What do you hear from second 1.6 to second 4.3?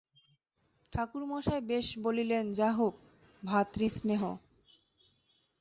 বেশ বলিলেন যা হোক, ভ্রাতৃস্নেহ!